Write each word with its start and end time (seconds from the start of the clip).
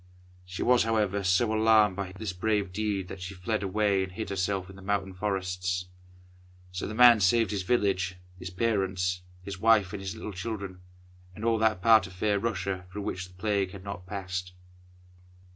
She 0.45 0.63
was, 0.63 0.81
however, 0.81 1.23
so 1.23 1.53
alarmed 1.53 1.95
by 1.95 2.13
this 2.13 2.33
brave 2.33 2.71
deed 2.73 3.07
that 3.07 3.21
she 3.21 3.35
fled 3.35 3.61
away 3.61 4.01
and 4.01 4.11
hid 4.11 4.31
herself 4.31 4.67
in 4.67 4.75
the 4.75 4.81
mountain 4.81 5.13
forests. 5.13 5.89
So 6.71 6.87
the 6.87 6.95
man 6.95 7.19
saved 7.19 7.51
his 7.51 7.61
village, 7.61 8.15
his 8.39 8.49
parents, 8.49 9.21
his 9.43 9.59
wife, 9.59 9.93
and 9.93 10.01
his 10.01 10.15
little 10.15 10.33
children, 10.33 10.81
and 11.35 11.45
all 11.45 11.59
that 11.59 11.83
part 11.83 12.07
of 12.07 12.13
fair 12.13 12.39
Russia 12.39 12.87
through 12.91 13.03
which 13.03 13.27
the 13.27 13.35
Plague 13.35 13.73
had 13.73 13.83
not 13.83 14.07
passed. 14.07 14.53